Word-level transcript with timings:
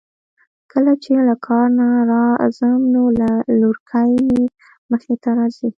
کله 0.71 0.93
چې 1.03 1.11
له 1.27 1.35
کار 1.47 1.65
نه 1.79 1.87
راځم 2.11 2.79
نو 2.93 3.01
لورکۍ 3.61 4.11
مې 4.27 4.43
مخې 4.91 5.13
ته 5.23 5.29
راځی. 5.37 5.69